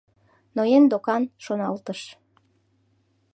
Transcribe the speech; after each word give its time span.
«Ноен 0.55 0.83
докан,— 0.91 1.23
шоналтыш. 1.43 2.01